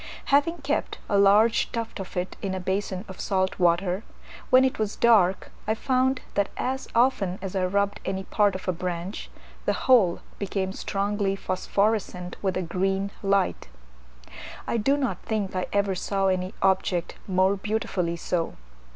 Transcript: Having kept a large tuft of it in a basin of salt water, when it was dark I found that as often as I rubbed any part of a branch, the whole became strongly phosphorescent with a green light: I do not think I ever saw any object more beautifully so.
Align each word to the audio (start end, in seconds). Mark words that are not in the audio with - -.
Having 0.33 0.61
kept 0.63 0.97
a 1.07 1.15
large 1.15 1.71
tuft 1.71 1.99
of 1.99 2.17
it 2.17 2.35
in 2.41 2.55
a 2.55 2.59
basin 2.59 3.05
of 3.07 3.19
salt 3.19 3.59
water, 3.59 4.01
when 4.49 4.65
it 4.65 4.79
was 4.79 4.95
dark 4.95 5.51
I 5.67 5.75
found 5.75 6.21
that 6.33 6.49
as 6.57 6.87
often 6.95 7.37
as 7.39 7.55
I 7.55 7.65
rubbed 7.67 7.99
any 8.03 8.23
part 8.23 8.55
of 8.55 8.67
a 8.67 8.71
branch, 8.71 9.29
the 9.65 9.73
whole 9.85 10.21
became 10.39 10.73
strongly 10.73 11.35
phosphorescent 11.35 12.35
with 12.41 12.57
a 12.57 12.63
green 12.63 13.11
light: 13.21 13.67
I 14.65 14.77
do 14.77 14.97
not 14.97 15.21
think 15.21 15.55
I 15.55 15.67
ever 15.71 15.93
saw 15.93 16.29
any 16.29 16.55
object 16.63 17.13
more 17.27 17.55
beautifully 17.55 18.15
so. 18.15 18.55